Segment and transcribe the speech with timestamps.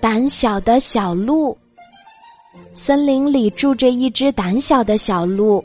[0.00, 1.56] 胆小的小鹿。
[2.74, 5.64] 森林里住着一只胆小的小鹿。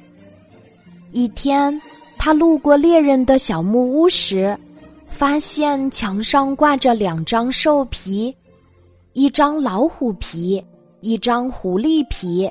[1.12, 1.80] 一天，
[2.18, 4.58] 他路过猎人的小木屋时，
[5.08, 8.34] 发现墙上挂着两张兽皮，
[9.14, 10.64] 一张老虎皮，
[11.02, 12.50] 一张狐狸皮。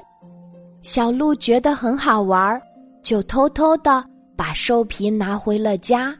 [0.82, 2.60] 小鹿觉得很好玩，
[3.02, 4.04] 就偷偷的
[4.36, 6.14] 把兽皮拿回了家。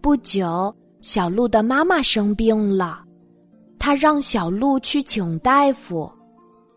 [0.00, 3.00] 不久，小鹿的妈妈生病了，
[3.86, 6.10] 他让小鹿去请大夫。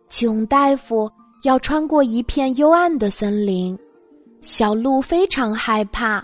[0.09, 1.09] 请大夫
[1.41, 3.75] 要穿过一片幽暗的森林，
[4.41, 6.23] 小鹿非常害怕。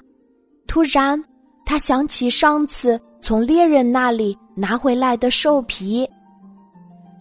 [0.68, 1.20] 突然，
[1.66, 6.08] 他想起上次从猎人那里拿回来的兽皮，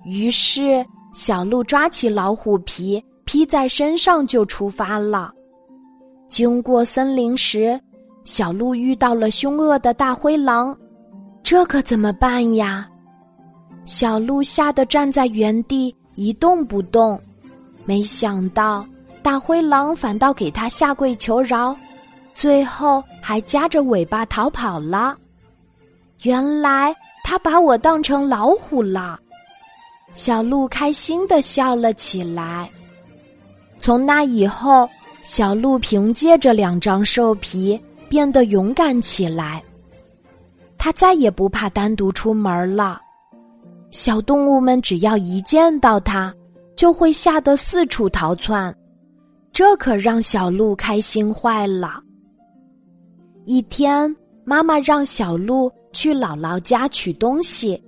[0.05, 0.85] 于是
[1.15, 5.33] 小鹿抓起老虎皮披在身上就出发了。
[6.29, 7.81] 经过森林时，
[8.25, 10.79] 小鹿遇到了凶恶的大灰狼，
[11.43, 12.87] 这可怎么办呀？
[13.85, 17.21] 小鹿吓得站在原地一动不动。
[17.85, 18.87] 没想到
[19.23, 21.77] 大灰狼反倒给他下跪求饶，
[22.35, 25.17] 最后还夹着尾巴逃跑了。
[26.23, 29.19] 原来他把我当成老虎了。
[30.15, 32.71] 小鹿开心的笑了起来。
[33.79, 34.89] 从那以后，
[35.23, 37.81] 小鹿凭借着两张兽皮。
[38.07, 39.61] 变得勇敢起来，
[40.79, 43.01] 他再也不怕单独出门了。
[43.95, 46.35] 小动物们只要一见到他，
[46.75, 48.77] 就会吓得四处逃窜，
[49.53, 52.03] 这可让小鹿开心坏了。
[53.45, 54.13] 一天，
[54.45, 57.81] 妈妈让小鹿去姥姥家取东西，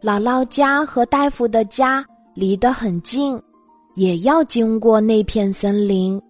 [0.00, 3.36] 姥姥家和大夫的家离得很近，
[3.96, 6.22] 也要经过那片森林。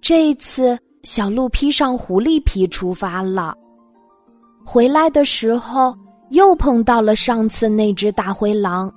[0.00, 0.78] 这一次。
[1.02, 3.52] 小鹿披上狐狸皮出发了。
[4.64, 5.92] 回来的时候，
[6.32, 8.92] 又碰到了上次那只大灰狼。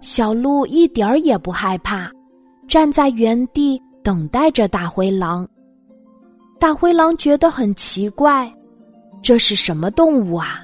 [0.00, 2.10] 小鹿一点儿也不害怕，
[2.68, 5.48] 站在原地等待着大灰狼。
[6.58, 8.52] 大灰狼觉得很奇怪，
[9.22, 10.60] 这是什么动物啊？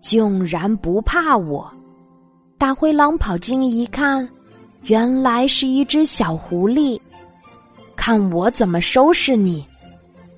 [0.00, 1.68] 竟然不怕我！
[2.56, 4.28] 大灰狼跑近一看，
[4.82, 6.98] 原来是一只小狐狸。
[7.96, 9.66] 看我怎么收拾你！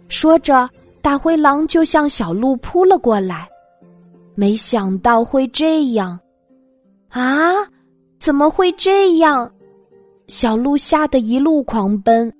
[0.08, 0.68] 说着，
[1.02, 3.46] 大灰狼就向小鹿扑了过来。
[4.40, 6.18] 没想到会这样，
[7.10, 7.52] 啊！
[8.18, 9.52] 怎么会这样？
[10.28, 12.32] 小鹿吓得一路狂奔，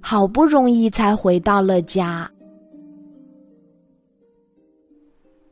[0.00, 2.30] 好不容易才回到了家。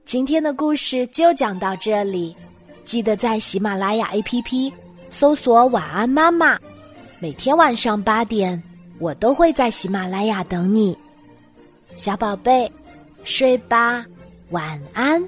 [0.05, 2.37] 今天的故事就讲到这里，
[2.85, 4.73] 记得在喜马拉雅 APP
[5.11, 6.57] 搜索“晚安妈妈”，
[7.19, 8.63] 每天晚上八点，
[9.01, 10.97] 我都会在喜马拉雅等你。
[11.97, 12.71] 小宝贝，
[13.25, 14.07] 睡吧，
[14.51, 15.21] 晚安。